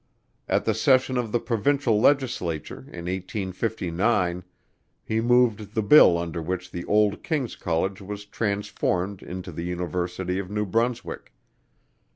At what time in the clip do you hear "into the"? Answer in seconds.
9.21-9.63